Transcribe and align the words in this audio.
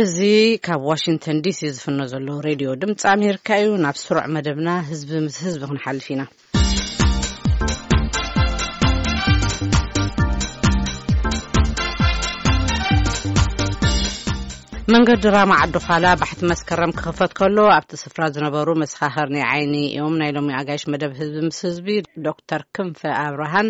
እዚ 0.00 0.18
ካብ 0.64 0.82
ዋሽንተን 0.88 1.38
ዲሲ 1.44 1.60
ዝፍኖ 1.76 1.98
ዘሎ 2.12 2.28
ሬድዮ 2.46 2.68
ድምፂ 2.80 3.00
ኣሜርካ 3.12 3.46
እዩ 3.62 3.70
ናብ 3.84 3.96
ስሩዕ 4.02 4.24
መደብና 4.34 4.68
ህዝቢ 4.90 5.10
ምስ 5.24 5.36
ህዝቢ 5.46 5.62
ክንሓልፍ 5.70 6.06
ኢና 6.12 6.20
መንገዲ 14.92 15.24
ራማ 15.34 15.52
ዓዱካላ 15.64 16.04
ባሕቲ 16.20 16.40
መስከረም 16.50 16.92
ክኽፈት 16.98 17.32
ከሎ 17.38 17.56
ኣብቲ 17.74 17.92
ስፍራ 18.02 18.22
ዝነበሩ 18.34 18.68
መሰኻኽርን 18.82 19.36
ዓይኒ 19.48 19.74
እዮም 19.96 20.14
ናይ 20.20 20.30
ሎሚ 20.36 20.48
ኣጋይሽ 20.60 20.84
መደብ 20.92 21.12
ህዝቢ 21.18 21.36
ምስ 21.48 21.58
ህዝቢ 21.66 21.88
ዶክተር 22.26 22.62
ክንፈ 22.78 23.00
ኣብርሃን 23.24 23.68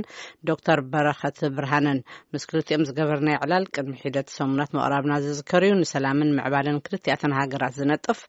ዶክተር 0.50 0.80
በረኸት 0.94 1.38
ብርሃነን 1.56 2.00
ምስ 2.34 2.44
ክልቲኦም 2.52 2.86
ዝገበርና 2.90 3.28
ይዕላል 3.36 3.64
ቅድሚ 3.76 3.94
ሒደት 4.06 4.30
ሰሙናት 4.38 4.72
መቕራብና 4.78 5.16
ዝዝከር 5.26 5.64
ዩ 5.70 5.74
ንሰላምን 5.82 6.34
ምዕባልን 6.40 6.80
ክልቲኣተን 6.88 7.34
ሃገራት 7.40 7.74
ዝነጥፍ 7.82 8.20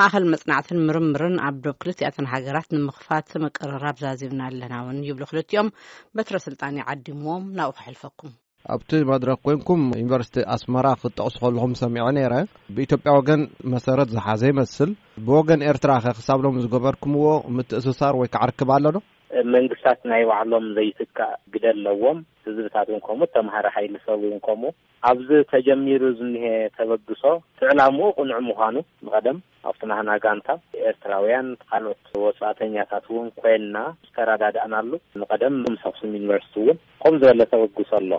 ማእኸል 0.00 0.26
መፅናዕትን 0.34 0.82
ምርምርን 0.90 1.36
ኣብ 1.50 1.58
ዶብ 1.66 1.76
ክልቲኣትን 1.84 2.30
ሃገራት 2.34 2.68
ንምኽፋት 2.78 3.30
ምቅርራብ 3.46 3.98
ዛዚብና 4.06 4.40
ኣለና 4.50 4.74
እውን 4.84 5.00
ይብሉ 5.10 5.24
ክልቲኦም 5.32 5.74
በትረስልጣን 6.18 6.78
እ 6.84 6.88
ዓዲምዎም 6.94 7.46
ናብኡ 7.60 7.76
ክሕልፈኩም 7.80 8.32
ኣብቲ 8.74 8.90
መድረክ 9.08 9.38
ኮይንኩም 9.46 9.82
ዩኒቨርስቲ 10.00 10.36
ኣስመራ 10.54 10.86
ክጠቕሱ 11.00 11.34
ከለኩም 11.42 11.72
ሰሚዖ 11.80 12.06
ነይረ 12.16 12.32
ብኢትዮጵያ 12.78 13.16
ወገን 13.18 13.42
መሰረት 13.74 14.12
ዝሓዘ 14.14 14.42
ይመስል 14.52 14.92
ብወገን 15.26 15.66
ኤርትራ 15.70 15.90
ከ 16.06 16.16
ክሳብሎም 16.18 16.60
ዝገበርኩምዎ 16.64 17.26
ምትእስሳር 17.58 18.16
ወይ 18.22 18.30
ከዕ 18.36 18.42
ርክብ 18.52 18.70
ኣሎዶ 18.78 18.96
መንግስታት 19.54 20.00
ናይ 20.10 20.22
ባዕሎም 20.30 20.66
ዘይትካእ 20.76 21.32
ግደ 21.52 21.64
ኣለዎም 21.76 22.18
ህዝብታት 22.46 22.88
እውን 22.90 23.00
ከምኡ 23.06 23.26
ተምሃሪ 23.36 23.66
ኃይልሰብውን 23.76 24.38
ከምኡ 24.46 24.70
ኣብዚ 25.08 25.28
ተጀሚሩ 25.52 26.02
ዝኒሀ 26.18 26.44
ተበግሶ 26.76 27.22
ትዕላምኡ 27.60 28.04
ቅንዑ 28.18 28.32
ምዃኑ 28.48 28.76
ንቀደም 29.06 29.38
ኣብት 29.70 29.80
ናህና 29.90 30.10
ጋንታ 30.24 30.48
ኤርትራውያን 30.90 31.48
ካልኦት 31.70 32.06
ወፃእተኛታት 32.24 33.06
ውን 33.14 33.28
ኮይና 33.40 33.76
ዝተረዳዳእናሉ 34.08 34.90
ንቀደም 35.22 35.56
ምሰክሱም 35.74 36.14
ዩኒቨርስቲ 36.18 36.54
እውን 36.64 36.78
ከም 37.02 37.16
ዝበለ 37.22 37.40
ተበግሶ 37.54 37.90
ኣሎ 38.00 38.10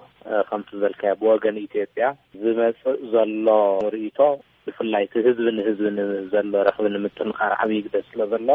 ከምቲ 0.49 0.69
ዝበልካዮ 0.79 1.13
ብወገን 1.23 1.59
ኢትዮጵያ 1.67 2.05
ዝመፅእ 2.43 2.99
ዘሎ 3.15 3.47
ርኢቶ 3.95 4.19
ብፍላይ 4.67 5.03
እቲ 5.07 5.13
ህዝቢ 5.27 5.47
ንህዝቢ 5.57 5.89
ን 5.97 6.03
ዘሎ 6.33 6.53
ረኽቢ 6.67 6.87
ንምጥንኻር 6.95 7.51
ዓብይ 7.63 7.81
ግደ 7.87 7.95
ስለ 8.11 8.19
ዘለ 8.33 8.49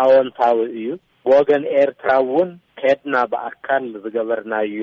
ኣወንታዊ 0.00 0.58
እዩ 0.80 0.86
ወገን 1.30 1.62
ኤርትራእውን 1.78 2.50
ከድና 2.80 3.14
ብኣካል 3.30 3.84
ዝገበርናዮ 4.02 4.80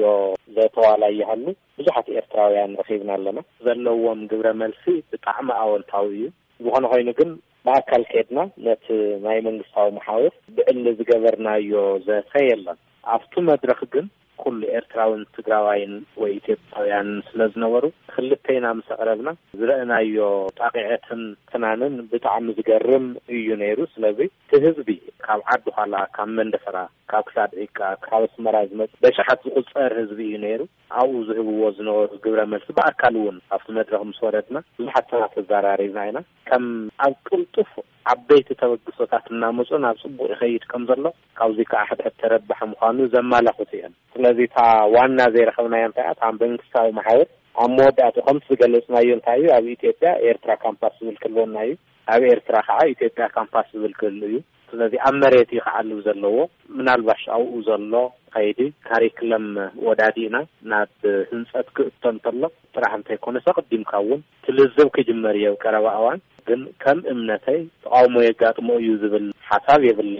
ዘተዋላ 0.55 1.03
ይሃሉ 1.17 1.45
ብዙሕት 1.79 2.07
ኤርትራውያን 2.17 2.71
ረኺብና 2.79 3.11
ኣለና 3.17 3.39
ዘለዎም 3.65 4.21
ግብረ 4.31 4.47
መልሲ 4.61 4.83
ብጣዕሚ 5.11 5.47
ኣወንታዊ 5.63 6.07
እዩ 6.17 6.25
ዝኾነ 6.65 6.83
ኮይኑ 6.93 7.09
ግን 7.19 7.29
ብኣካል 7.67 8.03
ከድና 8.11 8.39
ነቲ 8.65 8.85
ናይ 9.25 9.39
መንግስታዊ 9.47 9.89
ማሓውር 9.99 10.33
ብዕሊ 10.57 10.85
ዝገበርናዮ 10.99 11.83
ዘኸይ 12.09 12.49
ኣለን 12.57 12.79
ኣብቱ 13.15 13.33
መድረክ 13.51 13.81
ግን 13.95 14.05
ኩሉ 14.41 14.59
ኤርትራውን 14.77 15.21
ትግራዋይን 15.37 15.93
ወይ 16.21 16.31
ኢትዮጵያውያን 16.39 17.09
ስለ 17.29 17.39
ዝነበሩ 17.53 17.85
ክልተኢና 18.13 18.67
ምስ 18.79 18.87
ኣቕረብና 18.95 19.29
ዝረአናዮ 19.59 20.25
ጣቂዐትን 20.61 21.21
ትናንን 21.51 21.93
ብጣዕሚ 22.11 22.47
ዝገርም 22.59 23.05
እዩ 23.37 23.47
ነይሩ 23.61 23.79
ስለዙይ 23.93 24.29
እቲ 24.55 24.61
ህዝቢ 24.65 24.89
ካብ 25.25 25.41
ዓዱ 25.55 25.65
ኳላ 25.77 25.95
ካብ 26.17 26.29
መንደፈራ 26.39 26.77
ካብ 27.13 27.23
ክሳድካ 27.29 27.79
ካብ 28.07 28.21
ኣስመራ 28.29 28.55
ዝመ 28.71 28.81
ደሻሓት 29.05 29.41
ዝቁፀር 29.47 29.93
ህዝቢ 30.01 30.19
እዩ 30.29 30.35
ነይሩ 30.45 30.61
ኣብኡ 31.01 31.17
ዝህብዎ 31.29 31.61
ዝነበሩ 31.79 32.11
ግብረ 32.25 32.43
መልሲ 32.53 32.69
ብኣካል 32.79 33.15
እውን 33.21 33.37
ኣብቲ 33.55 33.67
መድረክ 33.79 34.03
ምስ 34.11 34.19
ወረድና 34.27 34.57
ብዙሓት 34.79 35.07
ሰባት 35.13 35.33
ተዛራሪብና 35.39 36.03
ኢና 36.09 36.19
ከም 36.51 36.65
ኣብ 37.07 37.15
ቅልጡፍ 37.29 37.71
ዓበይቲ 38.11 38.49
ተበግሶታት 38.61 39.25
እናመፁ 39.33 39.69
ናብ 39.83 39.97
ፅቡቅ 40.01 40.27
ይኸይድ 40.31 40.63
ከም 40.71 40.81
ዘሎ 40.89 41.05
ካብዙይ 41.39 41.67
ከዓ 41.71 41.83
ሕድሕ 41.89 42.07
ተረባሐ 42.21 42.59
ምዃኑ 42.71 42.97
ዘማላኽት 43.13 43.69
እዮን 43.77 43.93
ስለዚ 44.23 44.41
ታ 44.53 44.57
ዋና 44.93 45.19
ዘይረከብናዮ 45.35 45.85
ንታእኣታ 45.89 46.21
መንግሳዊ 46.41 46.87
ማሕበር 46.97 47.27
ኣብ 47.63 47.71
መወዳእቱኡ 47.77 48.21
ከምቲ 48.27 48.43
ዝገለጹናዮ 48.51 49.09
እንታይ 49.15 49.37
እዩ 49.39 49.47
ኣብ 49.55 49.65
ኢትዮጵያ 49.73 50.09
ኤርትራ 50.27 50.51
ካምፓስ 50.65 50.93
ዝብል 50.99 51.17
ክህልወና 51.23 51.55
እዩ 51.65 51.73
ኣብ 52.13 52.21
ኤርትራ 52.29 52.55
ከዓ 52.67 52.77
ኢትዮጵያ 52.93 53.25
ካምፓስ 53.37 53.67
ዝብል 53.73 53.93
ክህል 53.99 54.21
እዩ 54.29 54.35
ስለዚ 54.71 54.93
ኣብ 55.09 55.15
መሬት 55.23 55.49
እዩ 55.55 55.59
ክዓል 55.65 55.89
ዘለዎ 56.07 56.37
ምናልባሽ 56.77 57.21
ኣብኡ 57.37 57.51
ዘሎ 57.67 57.93
ከይዲ 58.33 58.59
ካሪክለም 58.87 59.45
ወዳዲኢና 59.87 60.37
ናብ 60.71 60.93
ህንፀት 61.31 61.67
ክእቶንከሎ 61.77 62.41
ጥራሕ 62.75 62.93
እንተይኮነሰ 62.99 63.45
ቅዲምካ 63.61 63.91
ውን 64.09 64.23
ትልዝብ 64.47 64.89
ክጅመር 64.97 65.37
እዮ 65.41 65.47
ቀረባ 65.63 65.87
እዋን 65.99 66.21
ግን 66.49 66.63
ከም 66.85 67.01
እምነተይ 67.13 67.59
ተቃውሞ 67.83 68.15
የጋጥሞ 68.27 68.69
እዩ 68.83 68.89
ዝብል 69.03 69.27
ሓሳብ 69.51 69.81
የብሊ 69.89 70.15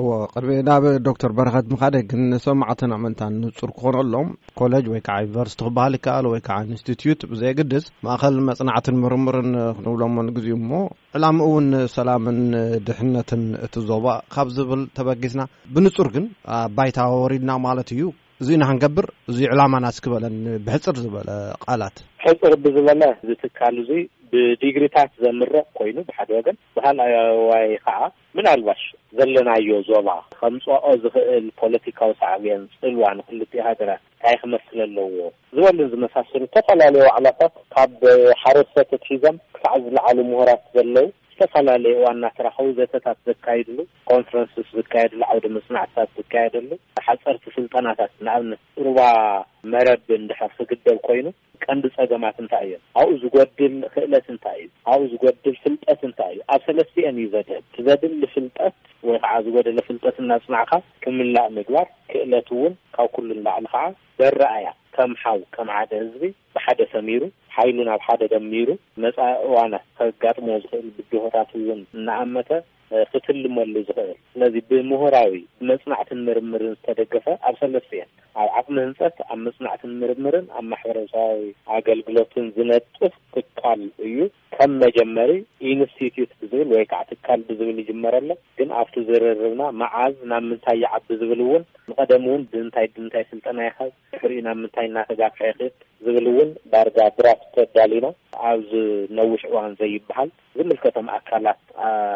እዎ 0.00 0.06
ቅድሚ 0.30 0.52
ናብ 0.68 0.84
ዶክተር 1.08 1.32
በረኸት 1.38 1.66
ምካደይ 1.72 2.02
ግን 2.10 2.22
ሰማዕትን 2.44 2.94
ኣመንታ 2.96 3.20
ንፁር 3.34 3.70
ክኾነ 3.76 3.96
ኣሎም 4.04 4.28
ኮሌጅ 4.60 4.86
ወይ 4.92 5.00
ከዓ 5.06 5.16
ዩኒቨርስቲ 5.26 5.60
ክበሃል 5.66 5.94
ይከኣል 5.98 6.26
ወይ 6.30 6.40
ከዓ 6.46 6.56
ኢንስትትት 6.70 7.20
ብዘይግድስ 7.32 7.84
ማእኸል 8.06 8.38
መፅናዕትን 8.48 8.96
ምርምርን 9.04 9.50
ክንብሎዎ 9.76 10.08
ንግዜ 10.30 10.48
እሞ 10.56 10.70
ዕላሚኡእውን 11.18 11.68
ሰላምን 11.96 12.40
ድሕነትን 12.88 13.44
እቲ 13.66 13.74
ዞባ 13.90 14.06
ካብ 14.36 14.50
ዝብል 14.56 14.82
ተበጊስና 14.98 15.44
ብንፁር 15.76 16.10
ግን 16.16 16.26
ኣባይታዊ 16.58 17.14
ወሪድና 17.24 17.52
ማለት 17.68 17.88
እዩ 17.94 18.02
እዙ 18.42 18.48
ና 18.60 18.64
ክንገብር 18.68 19.06
እዙይ 19.30 19.46
ዕላማ 19.54 19.74
ናስክበለን 19.84 20.36
ብሕፅር 20.64 20.96
ዝበለ 21.02 21.28
ቓላት 21.64 21.96
ሕፅር 22.24 22.52
ብዝበለ 22.62 23.02
ዝትካል 23.28 23.74
እዙ 23.82 23.90
ብዲግሪታት 24.30 25.10
ዘምርቕ 25.22 25.64
ኮይኑ 25.78 25.96
ብሓደ 26.08 26.28
ወገን 26.38 26.56
ባህልኣ 26.76 27.04
ኣዋይ 27.34 27.66
ከዓ 27.84 27.98
ምን 28.36 28.46
ልባሽ 28.60 28.82
ዘለናዮ 29.18 29.68
ዞባ 29.88 30.08
ከም 30.40 30.54
ፀኦ 30.64 30.84
ዝኽእል 31.02 31.46
ፖለቲካዊ 31.62 32.10
ሳዕብያን 32.22 32.64
ፅልዋ 32.80 33.04
ንክልትዮ 33.18 33.60
ሃገራት 33.68 34.02
ኣይክመስለ 34.30 34.78
ኣለዎ 34.88 35.06
ዝበሉን 35.56 35.90
ዝመሳሰሉ 35.92 36.42
ዝተፈላለዩ 36.48 37.04
ባዕላታት 37.10 37.54
ካብ 37.74 37.92
ሓረሰተት 38.42 39.02
ሒዞም 39.12 39.38
ክሳዕ 39.54 39.74
ዝለዓሉ 39.86 40.18
ምሁራት 40.30 40.62
ዘለዉ 40.78 41.06
ዝተፈላለየ 41.36 41.94
ዋና 42.02 42.24
ተረኸቡ 42.36 42.64
ዘተታት 42.78 43.18
ዘካይድሉ 43.28 43.76
ኮንፈረንስስ 44.10 44.66
ዝካየደሉ 44.78 45.20
ዓውደ 45.32 45.46
መፅናዕትታት 45.54 46.10
ዝካየደሉ 46.18 46.70
ሓፀርቲ 47.06 47.44
ስልጠናታት 47.56 48.12
ንኣብነት 48.26 48.60
ሩባ 48.86 48.98
መረብ 49.72 50.04
እንድሕር 50.18 50.52
ክግደብ 50.58 50.98
ኮይኑ 51.08 51.26
ቀንዲ 51.66 51.84
ፀገማት 51.96 52.38
እንታይ 52.42 52.64
እዮም 52.68 52.84
ኣብኡ 53.02 53.10
ዝጎድል 53.22 53.74
ክእለት 53.94 54.28
እንታይ 54.34 54.60
እዩ 54.66 54.70
ኣብኡ 54.92 55.02
ዝጎድል 55.14 55.56
ፍልጠት 55.64 56.00
እንታይ 56.10 56.32
እዩ 56.36 56.42
ኣብ 56.56 56.62
ሰለስቲኤን 56.68 57.18
እዩ 57.22 57.26
ዘድል 57.34 57.64
ዘድሊ 57.88 58.22
ፍልጠት 58.36 58.76
ወይ 59.08 59.18
ከዓ 59.24 59.34
ዝጎደለ 59.48 59.78
ፍልጠት 59.88 60.18
እናፅናዕካ 60.26 60.72
ክምላእ 61.04 61.48
ምግባር 61.58 61.88
ክእለት 62.12 62.48
እውን 62.56 62.74
ካብ 62.96 63.08
ኩሉ 63.16 63.28
ንላዕሊ 63.40 63.66
ከዓ 63.74 63.84
ዘራአ 64.20 64.54
እያ 64.62 64.70
ከም 64.96 65.12
ሓው 65.22 65.38
ከም 65.54 65.68
ሓደ 65.76 65.90
ህዝቢ 66.02 66.22
ብሓደ 66.54 66.78
ሰሚሩ 66.94 67.22
ሓይሉ 67.54 67.76
ናብ 67.88 68.00
ሓደ 68.06 68.20
ደሚሩ 68.34 68.68
መፃእዋነ 69.02 69.72
ከጋጥሞ 69.98 70.46
ዝኽእል 70.62 70.88
ብድሆታት 70.96 71.50
ውን 71.66 71.80
እናኣመተ 71.98 72.50
ክትልመሉ 73.12 73.74
ዝኽእል 73.88 74.12
ስለዚ 74.32 74.54
ብምሁራዊ 74.70 75.32
ብመፅናዕትን 75.60 76.20
ምርምርን 76.28 76.74
ዝተደገፈ 76.76 77.26
ኣብ 77.48 77.54
ሰለስትእየን 77.62 78.10
ኣብ 78.42 78.48
ዓቕሚ 78.58 78.76
ህንፀት 78.86 79.16
ኣብ 79.32 79.38
መፅናዕትን 79.46 79.92
ምርምርን 80.02 80.46
ኣብ 80.58 80.64
ማሕበረሰባዊ 80.72 81.40
ኣገልግሎትን 81.76 82.46
ዝነጥፍ 82.56 83.14
ክካል 83.34 83.82
እዩ 84.08 84.16
ከም 84.56 84.72
መጀመሪ 84.84 85.30
ኢንስቲትት 85.72 86.30
ብዝብል 86.40 86.68
ወይ 86.76 86.84
ከዓ 86.90 87.00
ትካል 87.10 87.40
ብዝብል 87.48 87.78
ይጅመረሎ 87.82 88.28
ግን 88.58 88.68
ኣብቲ 88.80 88.94
ዝርርብና 89.08 89.62
መዓዝ 89.80 90.14
ናብ 90.32 90.44
ምንታይ 90.50 90.78
ይዓቢ 90.84 91.06
ዝብል 91.22 91.40
እውን 91.46 91.62
ንቐደም 91.88 92.24
እውን 92.30 92.44
ብንታይ 92.52 92.86
ብምንታይ 92.94 93.24
ስልጠና 93.30 93.58
ይሃዝ 93.68 93.92
ሕሪኡ 94.22 94.42
ናብ 94.48 94.58
ምንታይ 94.62 94.86
እናተጋሓ 94.90 95.38
ይክእል 95.50 95.72
ዝብል 96.06 96.28
እውን 96.34 96.50
ዳርጋ 96.74 96.98
ብራፍ 97.18 97.40
ዝተዳልዩና 97.56 98.08
ኣብዚ 98.48 98.72
ነውሽ 99.18 99.42
እዋን 99.50 99.72
ዘይበሃል 99.80 100.28
ዝምልከቶም 100.56 101.08
ኣካላት 101.16 101.60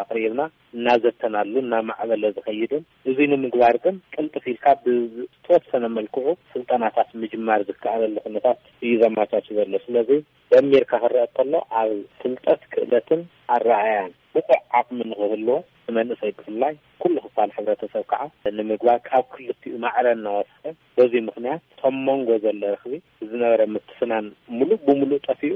ኣቅሪኢብና 0.02 0.42
እናዘተናሉ 0.76 1.52
እና 1.64 1.74
ማዕበለ 1.88 2.24
ዝኸይድን 2.36 2.82
እዙ 3.12 3.18
ንምግባር 3.32 3.76
ግን 3.84 3.96
ቅልጥፊኢልካ 4.14 4.66
ብዝተወሰነ 4.84 5.84
መልክዑ 5.96 6.26
ስልጠናታት 6.52 7.10
ምጅማር 7.22 7.62
ዝከኣለሉ 7.70 8.16
ኩነታት 8.26 8.60
እዩ 8.84 8.92
ዘማቻች 9.02 9.48
ዘሎ 9.58 9.72
ስለዚ 9.86 10.10
ደሚርካ 10.54 10.92
ክረአ 11.04 11.24
ከሎ 11.38 11.54
ኣብ 11.82 11.92
ፍልጠት 12.22 12.62
ክእለትን 12.74 13.22
ኣረኣያን 13.56 14.12
ብቑዕ 14.36 14.60
ዓቕሚ 14.80 15.00
ንክህል 15.10 15.44
ንመንእሰይ 15.90 16.32
ብፍላይ 16.38 16.74
ኩሉ 17.02 17.14
ክፋል 17.26 17.50
ሕብረተሰብ 17.56 18.02
ከዓ 18.10 18.22
ንምግባር 18.56 18.98
ካብ 19.06 19.24
ክልቲኡ 19.34 19.74
ማዕረ 19.84 20.06
እናወስሕ 20.16 20.66
በዙይ 20.96 21.22
ምክንያት 21.28 21.60
እቶም 21.74 21.96
መንጎ 22.08 22.28
ዘለ 22.44 22.62
ርክቢ 22.74 22.92
ዝነበረ 23.30 23.60
ምትስናን 23.74 24.26
ሙሉእ 24.56 24.78
ብምሉእ 24.86 25.20
ጠፍ 25.26 25.40
እዩ 25.48 25.54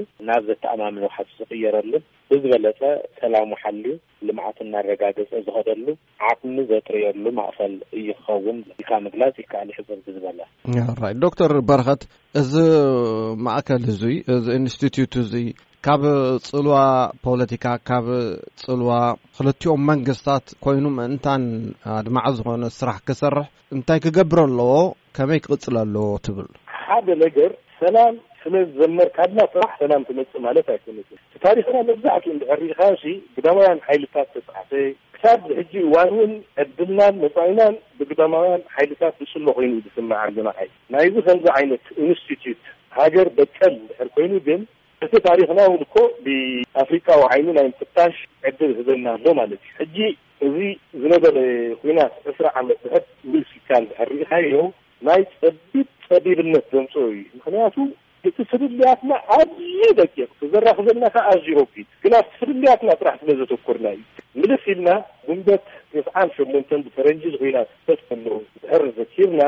ዝተኣማምን 0.53 1.03
ውሓፍ 1.07 1.29
ዝቕየረሉ 1.39 1.91
ብዝበለፀ 2.29 2.79
ሰላም 3.19 3.49
ሓልዩ 3.61 3.91
ልምዓትእናረጋገፂ 4.27 5.27
ዝኸደሉ 5.45 5.85
ዓፍኒ 6.29 6.55
ዘጥርየሉ 6.71 7.23
ማቕፈል 7.39 7.73
እዩ 7.97 8.07
ክኸውን 8.17 8.57
ካ 8.89 8.99
ምግላፅ 9.05 9.35
ይከኣል 9.43 9.69
ሕዘ 9.77 9.89
ዝበለ 10.15 10.39
ኣራይ 10.93 11.13
ዶ 11.23 11.29
ተር 11.41 11.53
በረኸት 11.69 12.01
እዚ 12.41 12.53
ማእከል 13.47 13.83
እዙ 13.93 14.01
እዚ 14.37 14.45
ኢንስትትት 14.61 15.13
እዙ 15.23 15.33
ካብ 15.85 16.03
ፅልዋ 16.49 16.75
ፖለቲካ 17.27 17.65
ካብ 17.89 18.05
ፅልዋ 18.65 18.91
ክልቲኦም 19.37 19.81
መንግስትታት 19.91 20.45
ኮይኑ 20.65 20.85
ምእንታን 20.97 21.43
ኣድማዓ 21.99 22.25
ዝኾነ 22.37 22.63
ስራሕ 22.79 22.99
ክሰርሕ 23.07 23.47
እንታይ 23.77 23.99
ክገብር 24.05 24.41
ኣለዎ 24.47 24.73
ከመይ 25.17 25.41
ክቕፅል 25.45 25.77
ኣለዎ 25.83 26.07
ትብል 26.27 26.49
ሓደ 26.83 27.07
ነገር 27.25 27.51
ሰላም 27.81 28.15
ስለዝ 28.43 28.67
ዘመርካድና 28.81 29.39
ጥራሕ 29.53 29.71
ሰላም 29.81 30.01
ትመፅእ 30.07 30.41
ማለት 30.45 30.67
ኣይኮኑ 30.73 30.97
ታሪክና 31.45 31.77
መብዛሕትኡ 31.89 32.31
ንድሕርካ 32.37 32.79
ግዳማውያን 33.35 33.79
ሓይልታት 33.87 34.29
ተፃዓፈ 34.35 34.71
ክሳብ 35.15 35.43
ሕጂ 35.59 35.73
እዋን 35.87 36.09
እውን 36.15 36.33
ዕድልናን 36.63 37.15
መፃይናን 37.23 37.75
ብጉዳማውያን 37.99 38.63
ሓይልታት 38.75 39.15
ንስሎ 39.23 39.47
ኮይኑ 39.57 39.71
እዩ 39.77 39.83
ዝስማዓ 39.87 40.23
ዘናኸእይ 40.37 40.71
ናይዚ 40.95 41.15
ከምዚ 41.27 41.47
ዓይነት 41.57 41.85
ኢንስቲትት 42.05 42.61
ሃገር 42.99 43.27
በቀል 43.39 43.73
ድሕር 43.91 44.09
ኮይኑ 44.17 44.33
ግን 44.49 44.61
እቲ 45.05 45.13
ታሪክና 45.29 45.61
ውልኮ 45.73 45.95
ብኣፍሪካዊዓይኑ 46.25 47.47
ናይ 47.57 47.65
ምፍታሽ 47.71 48.17
ዕድል 48.49 48.71
ዝህዘና 48.77 49.05
ኣሎ 49.17 49.25
ማለት 49.39 49.61
እዩ 49.65 49.71
ሕጂ 49.81 49.97
እዚ 50.47 50.57
ዝነበለ 51.01 51.37
ኩናት 51.81 52.13
እስራ 52.33 52.45
ዓመት 52.61 52.77
ዝሕ 52.85 52.95
ውልስካል 53.33 53.83
ዝሕርግካ 53.91 54.31
ዮ 54.53 54.61
ናይ 55.07 55.21
ፀቢብ 55.41 55.87
ፀቢብነት 56.07 56.65
ዘምፅኦ 56.75 57.03
እዩ 57.15 57.21
ምክንያቱ 57.39 57.75
እቲ 58.29 58.35
ፍድልያትና 58.49 59.13
ኣል 59.35 59.49
ደ 59.99 60.03
ዘራክዘልና 60.53 61.05
ከዓ 61.15 61.23
ኣዝዩ 61.33 61.53
ሆፊት 61.61 61.87
ግናብ 62.03 62.25
ፍድልያትና 62.39 62.91
ጥራሕ 63.01 63.15
ስለዘተክርና 63.21 63.87
እዩ 63.95 64.03
ምልፍ 64.41 64.63
ኢልና 64.73 64.89
ጉንበት 65.27 65.63
ተስዓን 65.93 66.29
ሸሞንተን 66.37 66.83
ብፈረንጂ 66.85 67.23
ዝኮናት 67.33 67.69
በት 67.87 68.01
ኣለ 68.75 68.83
ዝሕር 68.93 68.93
ተኪርና 69.15 69.41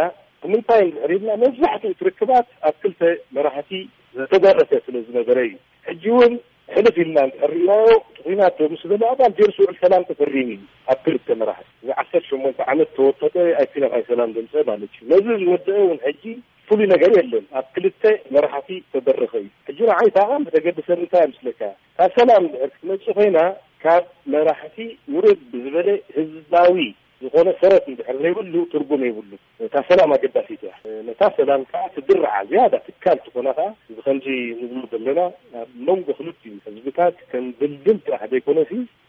ምንታይ 0.53 0.83
ዝሕሪብና 0.95 1.29
መብዛሕትኡ 1.43 1.91
ትርክባት 2.01 2.47
ኣብ 2.69 2.75
ክልተ 2.81 3.01
መራህቲ 3.35 3.71
ዝተበረተ 4.17 4.71
ስለ 4.87 4.95
ዝነበረ 5.07 5.37
እዩ 5.45 5.55
ሕጂ 5.87 6.03
እውን 6.15 6.33
ሕልፍ 6.75 6.95
ኢልና 7.03 7.19
ሕሪእናዮ 7.43 7.85
እቲ 8.01 8.17
ኩና 8.25 8.41
ምስ 8.73 8.81
ዘእባል 8.91 9.33
ጀርስውዕል 9.39 9.75
ሰላም 9.85 10.03
ተፈሪም 10.09 10.47
እዩ 10.55 10.63
ኣብ 10.93 10.99
ክልተ 11.05 11.27
መራሕቲ 11.41 11.69
እዚ 11.83 11.89
ዓሰርተ 12.03 12.25
ሸሞንተ 12.31 12.59
ዓመት 12.73 12.91
ተወ 12.97 13.07
ኣይ 13.37 13.67
ናት 13.83 13.95
ኣይ 13.99 14.03
ሰላም 14.11 14.29
ዘምፅአ 14.37 14.63
ማለት 14.71 14.91
እዩ 14.99 15.09
ነዚ 15.13 15.25
ዝወደአ 15.45 15.79
ውን 15.89 15.99
ሕጂ 16.07 16.23
ፍሉይ 16.69 16.87
ነገር 16.93 17.11
የለን 17.19 17.45
ኣብ 17.59 17.65
ክልተ 17.75 18.03
መራሕቲ 18.33 18.69
ተበረኸ 18.93 19.33
እዩ 19.41 19.51
ሕጂና 19.67 19.91
ዓይታኸ 20.01 20.31
ብተገብሰብ 20.45 20.99
ንታ 21.03 21.15
ምስለካ 21.31 21.59
እታ 21.91 22.01
ሰላም 22.17 22.45
ድር 22.53 22.63
ክትመፅእ 22.75 23.15
ኮይና 23.17 23.39
ካብ 23.83 24.03
መራሕቲ 24.35 24.77
ውርድ 25.15 25.41
ብዝበለ 25.51 25.89
ህዝባዊ 26.17 26.77
ዝኾነ 27.23 27.49
ሰረት 27.61 27.85
እንድሕር 27.91 28.15
ዘይብሉ 28.23 28.53
ትርጉም 28.73 29.03
ይብሉ 29.09 29.29
ነታ 29.63 29.75
ሰላም 29.89 30.11
ኣገዳሲት 30.17 30.61
እያ 30.67 30.73
ነታ 31.09 31.21
ሰላም 31.37 31.61
ከዓ 31.71 31.83
ትድርዓ 31.95 32.33
ዝያዳ 32.49 32.73
ትካል 32.87 33.17
ትኮና 33.27 33.47
ከዓ 33.59 33.67
እዚከምዚ 33.91 34.27
ምግ 34.75 34.85
ዘለና 34.95 35.21
ኣብ 35.61 35.69
መንጎ 35.89 36.07
ክል 36.19 36.29
እዩ 36.33 36.55
ህዝብታት 36.67 37.17
ከም 37.33 37.45
ድልድል 37.59 37.99
ትራሕዘይኮነ 38.07 38.57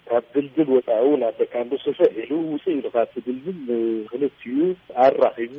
ካብ 0.09 0.25
ድልድል 0.35 0.69
ወፃኡ 0.75 1.05
ናብ 1.21 1.35
ደካንዱስፈ 1.41 1.99
ኢሉ 2.21 2.31
ውፅኢ 2.51 2.73
እዩልካቲ 2.75 3.13
ድልድል 3.27 3.57
ንክልትኡ 4.03 4.67
ኣራኺቡ 5.05 5.53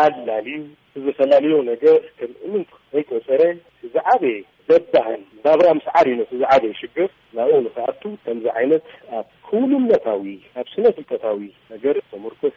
ኣላልዩ 0.00 0.60
ዘፈላለዮ 1.06 1.56
ነገር 1.72 1.98
ከም 2.18 2.32
እምን 2.46 2.62
ከይቆፀረ 2.92 3.42
እዛ 3.86 3.94
ዓበየ 4.12 4.38
ዘባህል 4.70 5.20
እዳብራ 5.36 5.66
ምስዓድ 5.78 6.06
ዩነት 6.12 6.30
እዛ 6.36 6.42
ዓበየ 6.56 6.72
ሽግር 6.80 7.10
ናብኡ 7.38 7.58
ንከኣቱ 7.68 8.02
ከምዚ 8.24 8.46
ዓይነት 8.60 8.84
ኣብ 9.20 9.26
ክውልነታዊ 9.48 10.26
ኣብ 10.62 10.66
ስነ 10.74 10.84
ፍልጠታዊ 10.96 11.40
ነገር 11.74 11.96
ተምርኮሴ 12.12 12.56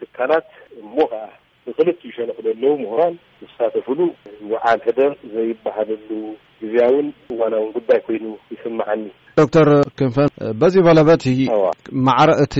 ትካናት 0.00 0.48
እሞ 0.82 0.94
ከዓ 1.12 1.24
ንክልቲኡ 1.68 2.08
ይሸነክ 2.12 2.38
ዘለዉ 2.46 2.72
ምሁራን 2.84 3.14
ዝሳተፍሉ 3.42 3.98
ዋዓል 4.54 4.80
ሕደር 4.88 5.12
ዘይባሃለሉ 5.34 6.10
ግዜያውን 6.62 7.08
እዋናውን 7.34 7.70
ጉዳይ 7.76 8.00
ኮይኑ 8.08 8.24
ይስምዓኒ 8.54 9.04
ዶክተር 9.40 9.68
ክንፈን 9.98 10.28
በዚ 10.60 10.74
በለበት 10.86 11.22
ማዕር 12.06 12.30
እቲ 12.44 12.54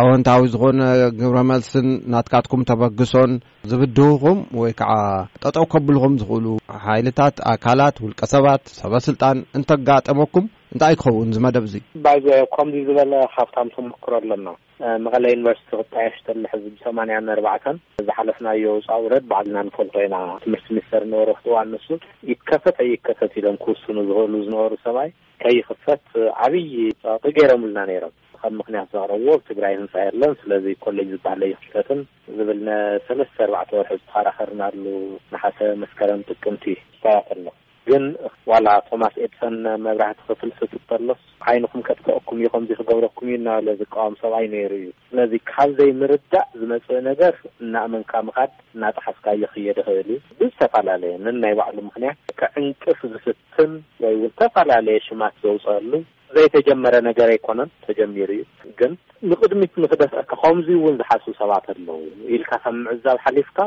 ኣዎንታዊ 0.00 0.42
ዝኾነ 0.52 0.80
ግብረ 1.18 1.38
መልስን 1.50 1.88
ናትካትኩም 2.12 2.62
ተበግሶን 2.70 3.32
ዝብድዉኹም 3.70 4.38
ወይ 4.60 4.72
ከዓ 4.80 4.94
ጠጠው 5.44 5.66
ከብልኩም 5.74 6.14
ዝኽእሉ 6.22 6.46
ሓይልታት 6.86 7.36
ኣካላት 7.54 7.98
ውልቀ 8.04 8.20
ሰባት 8.36 8.62
ሰበ 8.80 8.92
ስልጣን 9.08 9.40
እንተጋጠመኩም 9.58 10.46
እንታይ 10.74 10.94
ክኸውን 11.00 11.30
መደብ 11.44 11.64
እዙ 11.66 11.74
ባዝ 12.04 12.24
ከምዚ 12.54 12.74
ዝበለ 12.86 13.12
ካብታም 13.34 13.68
ቶኣክሮ 13.74 14.12
ኣለና 14.20 14.48
መቐለ 15.04 15.24
ዩኒቨርስቲ 15.32 15.68
ክጣያሽተሎ 15.78 16.42
ሕዚ 16.52 16.64
ብሰማንያን 16.72 17.30
ኣርባዕተን 17.34 17.76
እዛሓለፍናዮ 18.02 18.64
ውፃውረድ 18.74 19.24
ባዓልና 19.30 19.58
ንፈልቶ 19.68 19.94
ኢና 20.06 20.16
ትምህርቲ 20.42 20.66
ሚኒስተር 20.74 21.02
እንበሩ 21.06 21.28
ክጥዋ 21.38 21.56
ንሱ 21.70 21.86
ይከፈት 22.30 22.78
ኣይከፈት 22.84 23.32
ኢሎም 23.42 23.56
ክርስን 23.62 23.98
ዝኽእሉ 24.08 24.34
ዝነበሩ 24.48 24.72
ሰብኣይ 24.88 25.10
ከይክፈት 25.44 26.04
ዓብይ 26.46 26.70
ገይረምሉና 27.38 27.80
ነይሮም 27.90 28.14
ከም 28.42 28.54
ምክንያት 28.62 28.90
ዘቕረብዎ 28.96 29.30
ብትግራይ 29.40 29.74
ህንፃየሎን 29.80 30.34
ስለዚ 30.42 30.66
ኮሌጅ 30.84 31.08
ዝበሃለይ 31.14 31.54
ክልፈትን 31.62 32.02
ዝብል 32.40 32.60
ሰለስተ 33.06 33.38
ኣርባዕተ 33.46 33.70
ወርሒ 33.78 33.96
ዝተኸራኸርናሉ 34.02 34.84
ንሓሰ 35.32 35.58
መስከረን 35.84 36.26
ጥቅምቲ 36.32 36.64
ዝፈያት 36.92 37.30
ኣሎ 37.36 37.46
ግን 37.88 38.02
ዋላ 38.50 38.68
ቶማስ 38.88 39.14
ኤድሰን 39.24 39.54
መብራህቲ 39.84 40.18
ክፍል 40.28 40.50
ስፍተሎስ 40.58 41.20
ዓይንኩም 41.50 41.82
ከጥአኩም 41.88 42.38
እዩ 42.40 42.48
ከምዙ 42.54 42.70
ክገብረኩም 42.78 43.28
እዩ 43.28 43.34
እናብለ 43.40 43.68
ዝ 43.78 43.82
ቃወሚ 43.94 44.14
ሰብኣይ 44.22 44.46
ነይሩ 44.54 44.72
እዩ 44.80 44.88
ስለዚ 45.08 45.32
ካብ 45.50 45.70
ዘይ 45.78 45.90
ምርዳእ 46.00 46.46
ዝመፅእ 46.60 47.00
ነገር 47.10 47.34
እናእመንካ 47.64 48.12
ምኻድ 48.28 48.52
እናጣሓስካ 48.74 49.26
የኽየድ 49.44 49.78
ይክእል 49.82 50.10
እዩ 50.16 50.20
ብዝተፈላለየምን 50.40 51.38
ናይ 51.44 51.54
ባዕሉ 51.60 51.78
ምክንያት 51.88 52.18
ክዕንቅፍ 52.42 53.00
ዝስትን 53.14 53.72
ወይውን 54.04 54.22
ዝተፈላለየ 54.30 55.04
ሽማት 55.08 55.34
ዘውፅአሉ 55.46 55.92
ዘይተጀመረ 56.34 56.94
ነገር 57.08 57.28
ኣይኮነን 57.34 57.70
ተጀሚሩ 57.84 58.30
እዩ 58.36 58.42
ግን 58.80 58.92
ንቅድሚት 59.30 59.72
ንክደፍአካ 59.84 60.30
ከምዙይ 60.42 60.76
እውን 60.78 60.98
ዝሓስ 61.00 61.24
ሰባት 61.40 61.66
ኣለዉ 61.74 61.88
ኢልካ 62.34 62.50
ከም 62.64 62.76
ምዕዛብ 62.88 63.18
ሓሊፍካ 63.24 63.58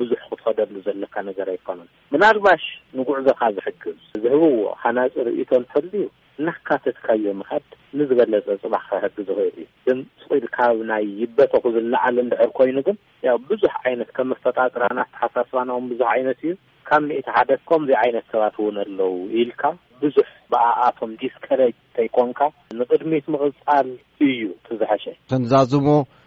ብዙሕ 0.00 0.20
ክትኸደሉ 0.30 0.74
ዘለካ 0.86 1.14
ነገር 1.30 1.48
ኣይኮነን 1.54 1.88
ምናልባሽ 2.12 2.64
ንጉዕዞካ 3.00 3.40
ዝሕግዝ 3.56 3.98
ዝህብዎ 4.22 4.54
ሓናፅ 4.84 5.14
ርኢቶን 5.28 5.64
ትፈሉ 5.68 5.92
ዩ 6.04 6.06
ናካተትካዮ 6.46 7.24
ምሃድ 7.40 7.66
ንዝበለፀ 7.98 8.46
ፅባሕ 8.62 8.82
ከሕጊ 8.90 9.14
ዝኽእል 9.28 9.56
እዩ 9.62 9.94
ንኢልካብ 9.98 10.76
ናይ 10.90 11.04
ይበቶ 11.20 11.52
ክዝል 11.64 11.86
ላዓል 11.92 12.16
እንድዕር 12.22 12.50
ኮይኑ 12.58 12.76
ግን 12.88 12.96
ያ 13.26 13.30
ብዙሕ 13.50 13.72
ዓይነት 13.84 14.10
ከም 14.16 14.28
መፈጣጥራና 14.32 14.98
ተሓሳስባና 15.14 15.70
ም 15.84 15.90
ብዙሕ 15.92 16.08
ዓይነት 16.14 16.40
እዩ 16.46 16.52
ካብ 16.88 17.02
ሚእታ 17.08 17.28
ሓደ 17.36 17.50
ከምዘይ 17.68 17.96
ዓይነት 18.02 18.26
ሰባት 18.32 18.56
እውን 18.60 18.76
ኣለዉ 18.82 19.00
ኢልካ 19.42 19.62
ብዙሕ 20.02 20.28
ብኣኣቶም 20.52 21.10
ዲስከሬጅ 21.22 21.74
እንተይኮንካ 21.86 22.40
ንቅድሚት 22.80 23.24
ምቕፃል 23.34 23.88
እዩ 24.28 24.42
ትዝሐሸ 24.66 25.04
ክንዛዝሙ 25.32 25.86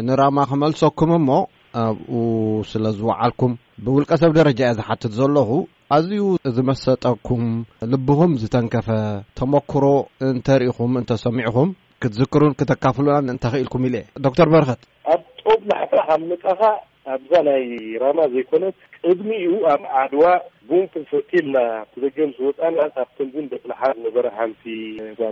ንራማ 0.09 0.37
ክመልሰኩም 0.51 1.13
እሞ 1.19 1.29
ኣብኡ 1.81 2.11
ስለ 2.71 2.83
ዝዋዓልኩም 2.99 3.51
ብውልቀ 3.83 4.11
ሰብ 4.21 4.31
ደረጃ 4.39 4.59
እየ 4.65 4.73
ዝሓትት 4.77 5.13
ዘለኹ 5.19 5.49
ኣዝዩ 5.95 6.21
ዝመሰጠኩም 6.57 7.43
ልብኹም 7.91 8.31
ዝተንከፈ 8.41 8.87
ተመክሮ 9.39 9.85
እንተርኢኹም 10.29 10.91
እንተሰሚዕኹም 11.01 11.69
ክትዝክሩን 12.03 12.55
ክተካፍሉና 12.59 13.15
ንእንታይ 13.27 13.51
ኽኢልኩም 13.55 13.85
ኢሉ 13.87 13.95
እየ 14.01 14.05
ዶክተር 14.25 14.47
በረኸት 14.53 14.81
ኣብ 15.13 15.21
ጦቅ 15.45 15.61
ላሕት 15.71 15.93
ካብ 16.09 16.21
ምፃኻ 16.31 16.61
ኣብዛ 17.15 17.33
ናይ 17.47 17.65
ራማ 18.03 18.19
ዘይኮነት 18.33 18.75
ቅድሚ 19.05 19.29
እዩ 19.45 19.53
ኣብ 19.73 19.83
ኣድዋ 20.03 20.23
ቡምክንፈቴልና 20.69 21.57
ትደገም 21.93 22.31
ሰወፃና 22.39 22.79
ኣብቶንን 23.03 23.45
ደፍላሓ 23.53 23.81
ዝነበረ 23.99 24.25
ሓንቲ 24.37 24.63
ጓ 25.19 25.29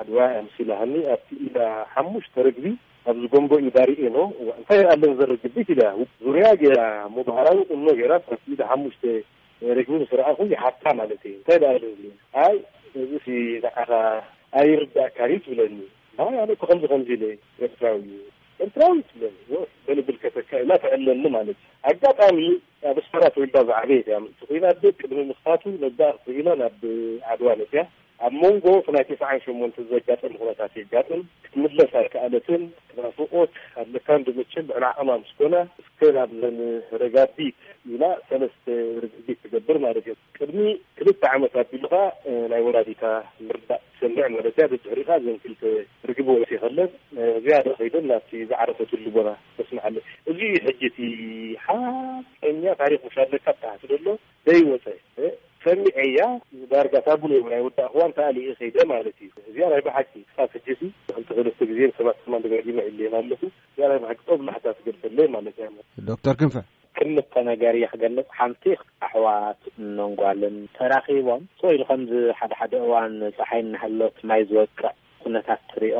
ኣድዋ 0.00 0.18
ኣምስኢላኸኒ 0.42 0.94
ኣብቲ 1.14 1.28
ኢና 1.46 1.58
ሓሙሽተ 1.94 2.34
ርግቢ 2.48 2.64
ኣብ 3.06 3.16
ዝጎንጎ 3.22 3.52
እዩ 3.60 3.68
ዳሪእኖ 3.76 4.16
እንታይ 4.58 4.80
ኣለን 4.92 5.12
ዘርግብዙርያ 5.18 6.46
ገይራ 6.62 6.80
ሙባህላዊ 7.16 7.58
ቁኖ 7.70 7.86
ገይራ 8.00 8.14
ቲ 8.32 8.54
ሓሙሽተ 8.70 9.04
ረክቢንስረእኹ 9.78 10.38
ይሓታ 10.54 10.84
ማለት 11.00 11.22
እ 11.28 11.32
እንታይ 11.36 11.58
ኣለ 11.70 11.82
ይ 12.04 12.56
እዚ 13.16 13.28
ዓኻ 13.82 13.90
ኣይ 14.60 14.70
ርዳእካ 14.82 15.16
እዩ 15.30 15.38
ትብለኒ 15.46 15.78
ኮ 16.18 16.66
ከምዚ 16.68 16.84
ከምዙ 16.92 17.08
ኢለ 17.16 17.24
ኤርትራዊ 17.64 18.02
ኤርትራዊ 18.64 18.96
ትብለኒ 19.08 19.34
በልብልከተካ 19.86 20.50
ኢናትዕለኒ 20.64 21.22
ማለት 21.38 21.58
እዩ 21.60 21.68
ኣጋጣሚ 21.90 22.38
ኣብ 22.90 22.96
ስፖራተወል 23.06 23.50
ዝዓበት 23.68 24.06
ያ 24.14 24.18
ኮይና 24.48 24.64
ቅድሚ 25.00 25.20
ምክፋቱ 25.32 25.62
ነ 25.84 25.90
ኢና 26.38 26.48
ናብ 26.62 26.82
ዓድዋነት 27.32 27.72
ያ 27.80 27.84
ኣብ 28.26 28.32
መንጎ 28.42 28.64
ክናይ 28.84 29.04
ተስዓን 29.08 29.40
ሸሞንተ 29.44 29.76
ዘጋጠም 29.90 30.32
ክታት 30.38 30.72
የጋጥም 30.78 31.20
ክትምለሳክኣለትን 31.44 32.62
ክራፍቆት 32.92 33.50
ኣለካ 33.82 34.08
ዶመች 34.26 34.52
ብዕልዓ 34.68 34.90
ቅማም 35.02 35.22
ስኮና 35.28 35.54
እከ 35.82 36.00
ኣዘን 36.22 36.56
ረጋቢት 37.02 37.56
ኢና 37.92 38.02
ሰለስተ 38.30 38.66
ርግቢት 39.04 39.38
ትገብር 39.44 39.78
ማለት 39.86 40.06
እዩ 40.12 40.16
ቅድሚ 40.38 40.60
ክልተ 40.98 41.22
ዓመት 41.36 41.54
ኣቢሉካ 41.64 41.94
ናይ 42.52 42.62
ወላዲካ 42.68 43.04
ምርዳእ 43.48 43.82
ሰምዕ 44.00 44.26
ማለያ 44.36 44.66
ድሕሪኢካ 44.72 45.10
ዘን 45.26 45.38
ክልተ 45.44 45.62
ርግቢወት 46.10 46.50
ይኸለን 46.56 46.90
ዝያደ 47.44 47.66
ኮይሉን 47.80 48.08
ናብ 48.12 48.26
ዝዓረፈትሉ 48.50 49.06
ቦና 49.18 49.30
መስምዓለ 49.58 49.96
እዙ 50.32 50.40
ሕጂቲ 50.68 50.98
ሓቀኛ 51.66 52.64
ታሪክ 52.82 53.04
ሻ 53.16 53.26
ኣለካ 53.26 53.46
ብትሓስደ 53.58 53.92
ኣሎ 54.00 54.06
ዘይወፀ 54.48 54.86
ተሚዐያ 55.70 56.18
ዳርጋታ 56.70 57.06
ብናይ 57.22 57.60
ወዳ 57.64 57.78
ኣክዋን 57.86 58.12
ካኣሊ 58.16 58.36
ኸይደ 58.60 58.76
ማለት 58.92 59.16
እዩ 59.24 59.30
እዚያ 59.48 59.64
ራይ 59.72 59.80
ብሓቂ 59.86 60.10
ክ 60.52 60.62
ሕ 60.80 60.88
ቲለስተ 61.28 61.60
ግዜሰባት 61.70 62.20
ማ 62.34 62.38
ኢሌ 62.86 63.00
ኣለኹ 63.18 63.40
እ 63.46 64.14
ቂ 64.20 64.38
ም 64.38 64.42
ማሕ 64.48 64.56
ገልፈለ 64.86 65.18
ማለት 65.34 65.58
ዶተር 66.06 66.36
ክንፈ 66.42 66.56
ክልከ 67.00 67.34
ነገር 67.50 67.74
የ 67.82 67.90
ክገልፅ 67.92 68.28
ሓንቲ 68.38 68.64
ኣሕዋት 69.08 69.60
እነንጓልን 69.84 70.56
ተራኺቦም 70.78 71.42
ሰኢሉ 71.62 71.80
ከምዚ 71.90 72.12
ሓደሓደ 72.40 72.72
እዋን 72.86 73.16
ፀሓይ 73.40 73.62
እናሃሎ 73.66 74.00
ት 74.16 74.30
ማይ 74.30 74.42
ዝወቅዕ 74.52 74.88
ኩነታት 75.24 75.60
ትሪዮ 75.74 75.94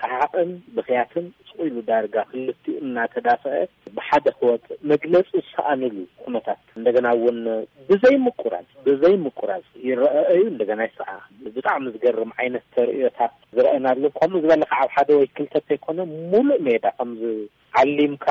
ሰሓቅን 0.00 0.50
ብክያትን 0.78 1.26
ኢሉ 1.66 1.76
ዳርጋ 1.88 2.14
ክልቲኡ 2.30 2.74
እናተዳሰአ 2.84 3.58
ብሓደ 3.96 4.26
ህወጥ 4.38 4.64
መግለፂ 4.92 5.26
ዝሰኣንሉ 5.38 5.94
ኩመታት 6.24 6.60
እንደገና 6.78 7.06
እውን 7.18 7.38
ብዘይምኩራፅ 7.90 8.68
ብዘይ 8.88 9.14
ምኩራፅ 9.24 9.64
ይረአእዩ 9.88 10.42
እንደና 10.52 10.80
ይሰዓ 10.90 11.10
ብጣዕሚ 11.56 11.84
ዝገርም 11.96 12.32
ዓይነት 12.40 12.64
ተርእዮታት 12.76 13.32
ዝረአናሎ 13.56 14.02
ከምኡ 14.18 14.38
ዝበለካ 14.44 14.74
ኣብ 14.84 14.90
ሓደ 14.96 15.08
ወይ 15.20 15.26
ክልተት 15.36 15.64
ዘይኮነ 15.72 16.00
ሙሉእ 16.32 16.60
ሜዳ 16.68 16.84
ከምዚ 16.98 17.22
ዓሊምካ 17.80 18.26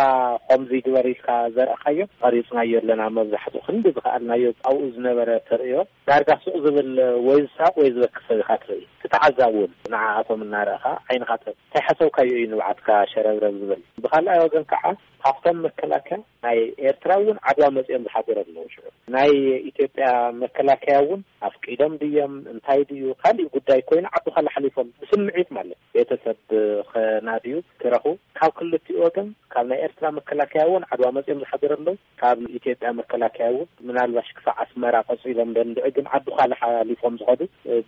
ከምዙ 0.47 0.71
ግበሪ 0.85 1.05
ኢልካ 1.13 1.27
ዘርአካ 1.57 1.83
እዮም 1.93 2.09
ቀሪፅናዮ 2.23 2.73
ኣለና 2.79 3.01
መብዛሕት 3.17 3.53
ክንዲ 3.67 3.85
ዝኽኣልናዮ 3.97 4.45
ኣብኡ 4.69 4.81
ዝነበረ 4.95 5.29
ተርእዮ 5.49 5.75
ዳርጋ 6.09 6.29
ሱቕ 6.45 6.55
ዝብል 6.65 6.89
ወይ 7.27 7.39
ዝሳቅ 7.45 7.73
ወይ 7.81 7.89
ዝበክሰቢ 7.97 8.39
ካ 8.47 8.57
ትርኢ 8.63 8.81
ክተዓዛብን 9.03 9.71
ንዓ 9.93 10.01
ኣቶም 10.21 10.41
እናርአካ 10.47 10.85
ዓይንካ 11.09 11.31
ንታይ 11.43 11.83
ሓሰብካዩ 11.87 12.29
እዩ 12.37 12.45
ንባዓትካ 12.53 12.87
ረብረብ 13.27 13.55
ዝብል 13.61 13.81
ብካልኣይ 14.03 14.39
ወገን 14.45 14.63
ከዓ 14.71 14.83
ካብቶም 15.23 15.57
መከላከያ 15.65 16.17
ናይ 16.45 16.57
ኤርትራእውን 16.89 17.37
ዓድዋ 17.49 17.65
መፂኦም 17.77 18.03
ዝሓገረ 18.05 18.37
ኣለዉ 18.45 18.65
ሽዑ 18.73 18.85
ናይ 19.15 19.31
ኢትዮጵያ 19.69 20.05
መከላከያ 20.43 20.95
እውን 21.03 21.21
ኣፍቂዶም 21.47 21.93
ድዮም 22.01 22.33
እንታይ 22.53 22.81
ድዩ 22.89 23.07
ካሊእ 23.21 23.49
ጉዳይ 23.55 23.81
ኮይኑ 23.89 24.05
ዓዱኻሊ 24.19 24.47
ሓሊፎም 24.55 24.87
ብስምዒት 25.01 25.49
ማለት 25.57 25.79
ቤተሰብ 25.97 26.37
ኸና 26.91 27.27
ድዩ 27.45 27.57
ክረክቡ 27.83 28.13
ካብ 28.39 28.51
ክልትኡ 28.59 28.97
ወገን 29.05 29.27
ካብ 29.55 29.65
ናይ 29.71 29.81
ኤርትራ 29.87 30.05
መከላከያእውን 30.19 30.87
ዓድዋ 30.93 31.09
መፂኦም 31.17 31.41
ዝሓገረ 31.43 31.73
ኣለዉ 31.79 31.95
ካብ 32.21 32.39
ኢትዮጵያ 32.59 32.91
መከላከያ 33.01 33.49
ውን 33.57 33.69
ምናልባሽ 33.89 34.29
ክሳዕ 34.39 34.55
ኣስመራ 34.65 34.95
ቀፂሎም 35.09 35.51
ደንዲዑግን 35.59 36.09
ዓዱካሊ 36.19 36.51
ሓሊፎም 36.61 37.17
ዝኸዱ 37.21 37.41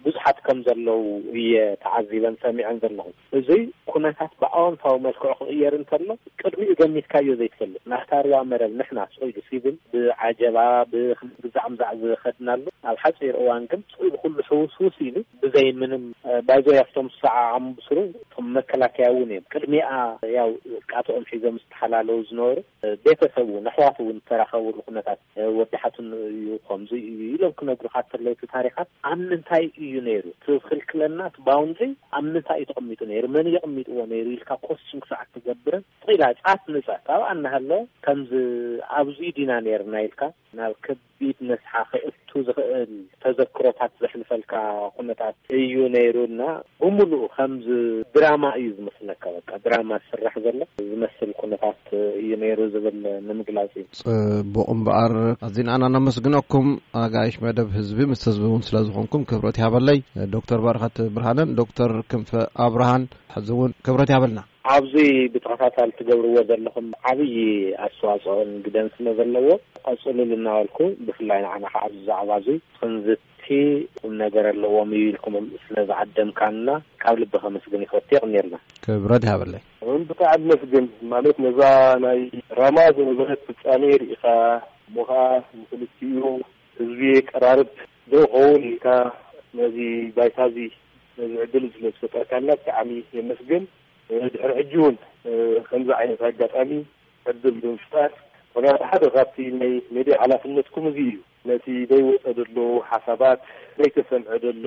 ብዙሓት 0.07 0.38
ከም 0.47 0.59
ዘለዉ 0.67 1.03
እየ 1.39 1.55
ተዓዚበን 1.85 2.35
ሰሚዖን 2.45 2.81
ዘለኹም 2.83 3.15
እዙይ 3.39 3.63
ኩነታት 3.93 4.31
ብኣወምታዊመ 4.43 5.05
ክዕ 5.21 5.31
ክቅየር 5.39 5.73
እንከሎ 5.79 6.03
ቅድሚኡ 6.41 6.71
ገሚትካ 6.79 7.13
እዮ 7.23 7.29
ዘይትፈልጥ 7.39 7.81
ናኽታርዋ 7.91 8.35
መረብ 8.51 8.71
ንሕና 8.79 8.99
ሉስ 9.29 9.47
ግል 9.63 9.75
ብዓጀባ 9.93 10.57
ብብዛዕሚ 10.91 11.73
ዛዕ 11.81 11.91
ዝኸድናሉ 12.01 12.63
ኣብ 12.91 12.97
ሓፂር 13.03 13.35
እዋን 13.41 13.63
ግን 13.71 13.81
ፅሉ 13.95 14.09
ኩሉ 14.21 14.35
ሕዉስውስ 14.49 14.95
ኢሉ 15.07 15.15
ብዘይ 15.41 15.69
ምንም 15.81 16.03
ባይ 16.47 16.61
ዞያፍቶም 16.67 17.07
ሳዕ 17.19 17.35
ኣምብስሩ 17.59 17.97
ም 18.45 18.47
መከላከያ 18.57 19.07
እውን 19.13 19.31
እዮም 19.33 19.45
ቅድሚኣ 19.55 19.89
ያው 20.37 20.49
ቃትኦም 20.91 21.25
ሒዞም 21.31 21.55
ዝተሓላለዉ 21.63 22.17
ዝነበሩ 22.29 22.57
ቤተሰብ 23.05 23.47
ኣኣሕዋት 23.59 23.97
ውን 24.05 24.17
ዝተረኸብሉ 24.21 24.75
ኩነታት 24.87 25.19
ወድሓትን 25.59 26.07
እዩ 26.31 26.47
ከምዙ 26.67 26.91
እዩ 27.11 27.19
ኢሎም 27.35 27.53
ክነጉሩካ 27.59 27.95
ተለውቲ 28.13 28.41
ታሪካት 28.55 28.89
ኣብ 29.11 29.19
ምንታይ 29.29 29.65
እዩ 29.85 29.93
ነይሩ 30.07 30.25
ትኽልክለና 30.45 31.19
ባውንድሪ 31.49 31.89
ኣብ 32.17 32.23
ምንታይ 32.31 32.59
እዩ 32.63 32.67
ተቐሚጡ 32.71 32.99
ነይሩ 33.11 33.25
መን 33.37 33.49
የቕሚጡዎ 33.55 33.99
ነይሩ 34.13 34.27
ኢልኮስም 34.37 35.01
ዓ 35.19 35.25
ትገብርን 35.35 35.83
ላፃት 36.21 36.63
ንፃ 36.73 36.87
ካብኣ 37.07 37.27
እናሃሎ 37.35 37.71
ከምዚ 38.05 38.31
ኣብዙዩ 38.99 39.29
ዲና 39.37 39.51
ነርና 39.65 39.93
ኢልካ 40.07 40.21
ናብ 40.57 40.71
ክቢድ 40.85 41.37
ነስሓኺ 41.49 41.91
እቱ 42.07 42.29
ዝኽእል 42.47 42.91
ተዘክሮታት 43.23 43.91
ዘሕልፈልካ 44.03 44.53
ኩነታት 44.97 45.35
እዩ 45.59 45.73
ነይሩና 45.95 46.39
እሙሉኡ 46.87 47.21
ከምዚ 47.35 47.67
ድራማ 48.17 48.43
እዩ 48.59 48.67
ዝመስለካ 48.79 49.23
ቃ 49.49 49.61
ድራማ 49.65 49.91
ዝስራሕ 50.03 50.33
ዘሎ 50.45 50.59
ዝመስል 50.89 51.31
ኩነታት 51.39 51.81
እዩ 52.21 52.29
ነይሩ 52.43 52.59
ዝብል 52.75 52.99
ንምግላጽ 53.29 53.73
እዩ 53.81 53.87
ጽቡቕ 54.01 54.55
እምበኣር 54.75 55.15
ኣዚናኣና 55.49 55.93
ነምስግነኩም 55.97 56.69
ኣጋይሽ 57.05 57.35
መደብ 57.47 57.69
ህዝቢ 57.79 57.99
ምስ 58.13 58.23
ህዝቢእውን 58.31 58.65
ስለዝኮንኩም 58.69 59.27
ክብረት 59.31 59.59
ያበለይ 59.65 59.99
ዶክተር 60.37 60.61
በረኻት 60.67 60.97
ብርሃንን 61.17 61.55
ዶክተር 61.63 61.93
ክንፈ 62.13 62.31
ኣብርሃን 62.67 63.05
ሕዚ 63.37 63.47
እውን 63.57 63.73
ክብረት 63.87 64.09
ያበልና 64.15 64.41
ኣብዙ 64.69 64.93
ብተኸታታል 65.33 65.89
ትገብርዎ 65.99 66.35
ዘለኹም 66.49 66.87
ዓብይ 67.09 67.35
ኣስተዋፅኦን 67.85 68.49
ግደንስነ 68.65 69.05
ዘለዎ 69.19 69.47
ቀፅሉንእናበልኩም 69.87 70.89
ብፍላይ 71.05 71.39
ንዓንኸ 71.45 71.71
ኣዛዕባእዙ 71.87 72.47
ክንዝቲኩም 72.77 74.13
ነገር 74.23 74.45
ኣለዎም 74.51 74.91
ይብኢልኩምም 74.97 75.45
ስነዝዓደምካና 75.63 76.67
ካብ 77.03 77.15
ልቢከመስግን 77.21 77.85
ይፈቱ 77.85 78.07
ይቅኒርና 78.17 78.55
ብረድሃበለይ 79.07 79.63
ብታዕሚ 80.11 80.43
መስግን 80.53 80.85
ማለት 81.15 81.35
ነዛ 81.47 81.61
ናይ 82.05 82.21
ራማዝንበት 82.61 83.41
ፍፃሚ 83.49 83.81
ርኢኻ 84.03 84.23
ሞኻ 84.95 85.11
ንክልትኡ 85.59 86.25
ህዝቢ 86.77 87.01
ቀራርት 87.31 87.73
ዘይኸውን 88.13 88.63
ኢካ 88.73 88.85
ነዚ 89.57 89.77
ባይታ 90.17 90.37
ዚ 90.55 90.69
ነዚ 91.19 91.33
ዕድል 91.45 91.65
ስለዝፈጠርካና 91.75 92.47
ብጣዕሚ 92.61 92.91
የመስግን 93.17 93.63
ድሕሪ 94.11 94.33
ሕጂእውን 94.59 94.95
ከምዚ 95.69 95.89
ዓይነት 95.99 96.21
ኣጋጣሚ 96.29 96.69
ዕድል 97.29 97.55
ብምፍጣር 97.63 98.09
ኮናብ 98.55 98.79
ሓደ 98.91 99.03
ካብቲ 99.15 99.35
ናይ 99.59 99.73
ሜድያ 99.95 100.13
ሓላፍነትኩምእዙ 100.21 100.97
እዩ 101.05 101.11
ነቲ 101.49 101.65
ዘይወፀ 101.91 102.25
ዘሎ 102.37 102.55
ሓሳባት 102.91 103.39
ዘይተሰምዐ 103.77 104.31
ዘሎ 104.43 104.65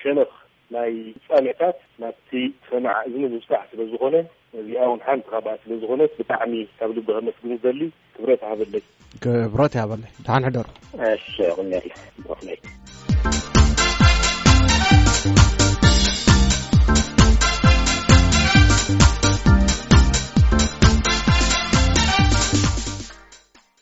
ሸንኽ 0.00 0.30
ናይ 0.74 0.92
ፃኔታት 1.30 1.76
ናብቲ 2.02 2.30
ሰማዕ 2.68 2.96
እዝንምብፃዕ 3.08 3.62
ስለዝኮነ 3.72 4.14
እዚኣውን 4.60 5.00
ሓንቲ 5.06 5.24
ካብኣ 5.32 5.50
ስለዝኾነት 5.62 6.10
ብጣዕሚ 6.20 6.52
ካብ 6.78 6.90
ልቢ 6.98 7.06
ከመስግን 7.16 7.52
ደሊ 7.64 7.80
ክብረት 8.14 8.40
ሃበለይ 8.50 8.82
ክብረት 9.24 9.72
ሃበለይ 9.80 10.10
ድሓንሕደሩ 10.24 10.66
ኣ 11.00 11.02
ይቕንይ 12.30 12.58